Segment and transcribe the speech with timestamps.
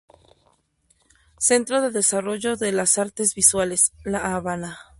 [1.37, 4.79] Centro de Desarrollo de las Artes Visuales, La Habana.